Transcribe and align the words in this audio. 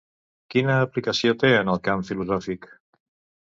Quina 0.55 0.77
aplicació 0.85 1.35
té 1.45 1.53
en 1.59 1.71
el 1.75 1.79
camp 1.91 2.03
filosòfic? 2.11 2.69